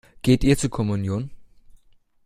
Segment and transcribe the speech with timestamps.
[0.23, 1.29] Geht ihr zur Kommunion?